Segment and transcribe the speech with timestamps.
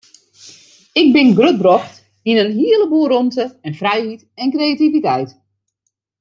[1.01, 1.95] Ik bin grutbrocht
[2.29, 5.29] yn in hele boel rûmte en frijheid en kreativiteit.